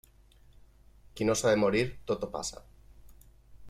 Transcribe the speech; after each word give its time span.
Qui 1.19 1.27
no 1.29 1.37
s'ha 1.41 1.53
de 1.55 1.61
morir, 1.67 1.85
tot 2.11 2.29
ho 2.29 2.35
passa. 2.39 2.67